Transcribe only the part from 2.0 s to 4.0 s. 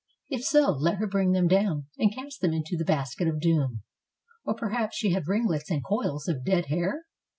cast them into the basket of doom.